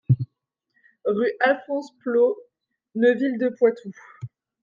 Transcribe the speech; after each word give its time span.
Rue 1.13 1.31
Alphonse 1.41 1.91
Plault, 2.01 2.35
Neuville-de-Poitou 2.95 3.91